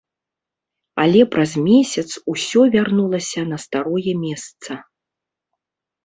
Але 1.01 1.19
праз 1.33 1.51
месяц 1.65 2.09
усё 2.33 2.63
вярнулася 2.75 3.41
на 3.51 3.57
старое 3.65 4.11
месца. 4.23 4.71